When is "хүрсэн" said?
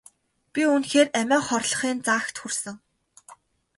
2.39-2.75